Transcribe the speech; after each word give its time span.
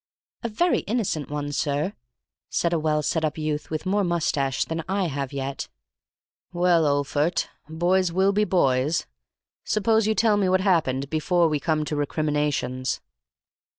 "A 0.41 0.49
very 0.49 0.79
innocent 0.79 1.29
one, 1.29 1.51
sir," 1.51 1.93
said 2.49 2.73
a 2.73 2.79
well 2.79 3.03
set 3.03 3.23
up 3.23 3.37
youth 3.37 3.69
with 3.69 3.85
more 3.85 4.03
moustache 4.03 4.65
than 4.65 4.83
I 4.89 5.05
have 5.05 5.31
yet. 5.31 5.67
"Well, 6.51 6.87
Olphert, 6.87 7.49
boys 7.69 8.11
will 8.11 8.31
be 8.31 8.43
boys. 8.43 9.05
Suppose 9.63 10.07
you 10.07 10.15
tell 10.15 10.37
me 10.37 10.49
what 10.49 10.61
happened, 10.61 11.07
before 11.11 11.47
we 11.47 11.59
come 11.59 11.85
to 11.85 11.95
recriminations." 11.95 12.99